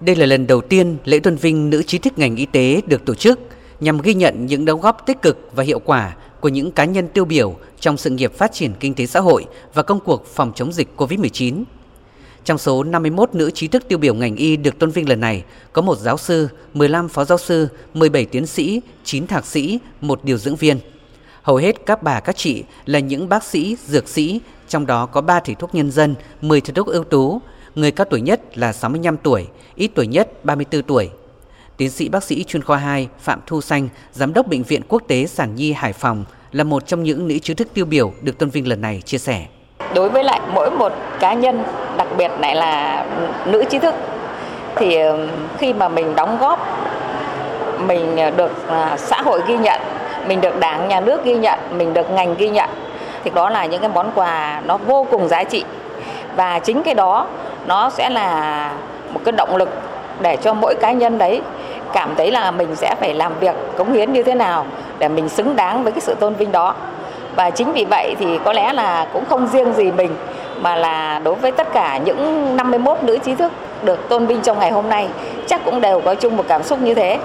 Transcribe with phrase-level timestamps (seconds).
[0.00, 3.04] Đây là lần đầu tiên lễ tôn vinh nữ trí thức ngành y tế được
[3.04, 3.40] tổ chức
[3.80, 7.08] nhằm ghi nhận những đóng góp tích cực và hiệu quả của những cá nhân
[7.08, 10.52] tiêu biểu trong sự nghiệp phát triển kinh tế xã hội và công cuộc phòng
[10.54, 11.64] chống dịch COVID-19.
[12.44, 15.44] Trong số 51 nữ trí thức tiêu biểu ngành y được tôn vinh lần này,
[15.72, 20.24] có một giáo sư, 15 phó giáo sư, 17 tiến sĩ, 9 thạc sĩ, một
[20.24, 20.78] điều dưỡng viên.
[21.42, 25.20] Hầu hết các bà các chị là những bác sĩ, dược sĩ, trong đó có
[25.20, 27.40] 3 thầy thuốc nhân dân, 10 thầy thuốc ưu tú,
[27.76, 31.10] người cao tuổi nhất là 65 tuổi, ít tuổi nhất 34 tuổi.
[31.76, 35.02] Tiến sĩ bác sĩ chuyên khoa 2 Phạm Thu Xanh, giám đốc bệnh viện quốc
[35.08, 38.38] tế Sản Nhi Hải Phòng là một trong những nữ trí thức tiêu biểu được
[38.38, 39.46] tôn vinh lần này chia sẻ.
[39.94, 41.62] Đối với lại mỗi một cá nhân,
[41.96, 43.06] đặc biệt lại là
[43.46, 43.94] nữ trí thức
[44.76, 44.96] thì
[45.58, 46.66] khi mà mình đóng góp
[47.86, 49.80] mình ờ, được ờ, xã hội ghi nhận,
[50.28, 52.70] mình được đảng nhà nước ghi nhận, mình được ngành ghi nhận
[53.24, 55.64] thì đó là những cái món quà nó vô cùng giá trị
[56.36, 57.26] và chính cái đó
[57.66, 58.70] nó sẽ là
[59.12, 59.68] một cái động lực
[60.20, 61.42] để cho mỗi cá nhân đấy
[61.92, 64.66] cảm thấy là mình sẽ phải làm việc cống hiến như thế nào
[64.98, 66.74] để mình xứng đáng với cái sự tôn vinh đó
[67.36, 70.16] và chính vì vậy thì có lẽ là cũng không riêng gì mình,
[70.60, 74.58] mà là đối với tất cả những 51 nữ trí thức được tôn vinh trong
[74.58, 75.08] ngày hôm nay,
[75.46, 77.18] chắc cũng đều có chung một cảm xúc như thế.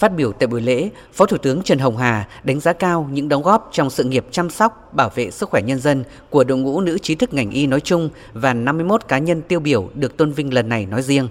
[0.00, 3.28] Phát biểu tại buổi lễ, Phó Thủ tướng Trần Hồng Hà đánh giá cao những
[3.28, 6.58] đóng góp trong sự nghiệp chăm sóc, bảo vệ sức khỏe nhân dân của đội
[6.58, 10.16] ngũ nữ trí thức ngành y nói chung và 51 cá nhân tiêu biểu được
[10.16, 11.28] tôn vinh lần này nói riêng.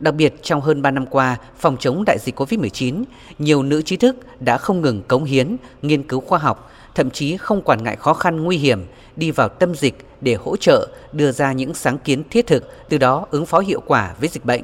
[0.00, 3.04] Đặc biệt trong hơn 3 năm qua, phòng chống đại dịch COVID-19,
[3.38, 7.36] nhiều nữ trí thức đã không ngừng cống hiến, nghiên cứu khoa học, thậm chí
[7.36, 11.32] không quản ngại khó khăn nguy hiểm, đi vào tâm dịch để hỗ trợ, đưa
[11.32, 14.62] ra những sáng kiến thiết thực, từ đó ứng phó hiệu quả với dịch bệnh.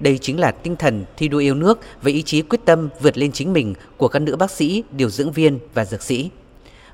[0.00, 3.18] Đây chính là tinh thần thi đua yêu nước và ý chí quyết tâm vượt
[3.18, 6.30] lên chính mình của các nữ bác sĩ, điều dưỡng viên và dược sĩ.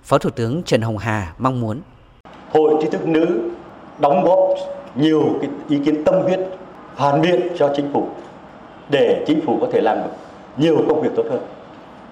[0.05, 1.80] Phó Thủ tướng Trần Hồng Hà mong muốn
[2.50, 3.50] Hội trí thức nữ
[3.98, 4.39] đóng góp
[4.95, 6.41] nhiều cái ý kiến tâm huyết
[6.97, 8.08] phản biện cho chính phủ
[8.91, 10.11] để chính phủ có thể làm được
[10.56, 11.41] nhiều công việc tốt hơn.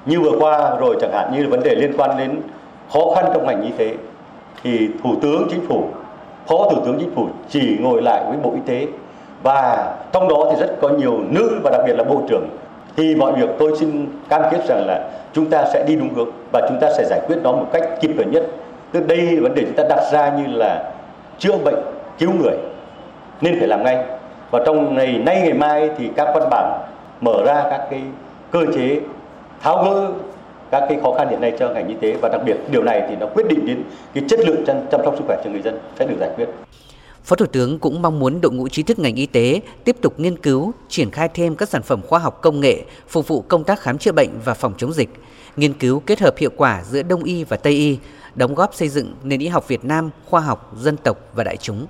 [0.07, 2.41] Như vừa qua rồi chẳng hạn như vấn đề liên quan đến
[2.93, 3.95] khó khăn trong ngành y tế
[4.63, 5.89] thì Thủ tướng Chính phủ,
[6.47, 8.87] Phó Thủ tướng Chính phủ chỉ ngồi lại với Bộ Y tế
[9.43, 12.49] và trong đó thì rất có nhiều nữ và đặc biệt là bộ trưởng.
[12.97, 16.31] Thì mọi việc tôi xin cam kết rằng là chúng ta sẽ đi đúng hướng
[16.53, 18.43] và chúng ta sẽ giải quyết nó một cách kịp thời nhất.
[18.93, 20.93] Tức đây vấn đề chúng ta đặt ra như là
[21.39, 21.83] chữa bệnh
[22.19, 22.55] cứu người
[23.41, 24.05] nên phải làm ngay.
[24.51, 26.81] Và trong ngày nay ngày mai thì các văn bản
[27.21, 28.01] mở ra các cái
[28.51, 29.01] cơ chế
[29.63, 30.09] tháo gỡ
[30.71, 32.15] các cái khó khăn hiện nay cho ngành y tế.
[32.23, 33.83] Và đặc biệt điều này thì nó quyết định đến
[34.15, 36.49] cái chất lượng chăm, chăm sóc sức khỏe cho người dân sẽ được giải quyết.
[37.25, 40.21] Phó Thủ tướng cũng mong muốn đội ngũ trí thức ngành y tế tiếp tục
[40.21, 43.65] nghiên cứu, triển khai thêm các sản phẩm khoa học công nghệ phục vụ công
[43.65, 45.09] tác khám chữa bệnh và phòng chống dịch,
[45.57, 47.99] nghiên cứu kết hợp hiệu quả giữa Đông y và Tây y,
[48.35, 51.57] đóng góp xây dựng nền y học Việt Nam khoa học, dân tộc và đại
[51.57, 51.87] chúng.